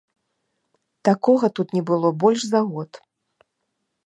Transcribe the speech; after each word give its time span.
Такога 1.09 1.51
тут 1.59 1.75
не 1.77 1.83
было 1.91 2.13
больш 2.25 2.41
за 2.55 2.61
год. 2.71 2.91